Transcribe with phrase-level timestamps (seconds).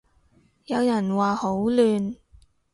[0.65, 2.15] 有人話好亂